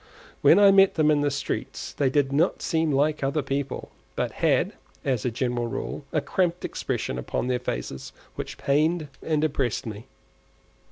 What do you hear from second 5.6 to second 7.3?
rule, a cramped expression